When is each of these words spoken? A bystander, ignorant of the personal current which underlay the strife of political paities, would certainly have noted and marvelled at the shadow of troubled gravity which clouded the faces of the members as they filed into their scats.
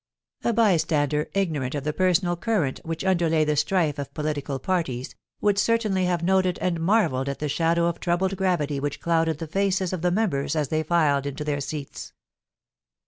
A 0.43 0.51
bystander, 0.51 1.29
ignorant 1.35 1.75
of 1.75 1.83
the 1.83 1.93
personal 1.93 2.35
current 2.35 2.79
which 2.83 3.05
underlay 3.05 3.45
the 3.45 3.55
strife 3.55 3.99
of 3.99 4.11
political 4.15 4.57
paities, 4.57 5.13
would 5.41 5.59
certainly 5.59 6.05
have 6.05 6.23
noted 6.23 6.57
and 6.59 6.79
marvelled 6.79 7.29
at 7.29 7.37
the 7.37 7.47
shadow 7.47 7.85
of 7.85 7.99
troubled 7.99 8.35
gravity 8.35 8.79
which 8.79 8.99
clouded 8.99 9.37
the 9.37 9.45
faces 9.45 9.93
of 9.93 10.01
the 10.01 10.09
members 10.09 10.55
as 10.55 10.69
they 10.69 10.81
filed 10.81 11.27
into 11.27 11.43
their 11.43 11.59
scats. 11.59 12.13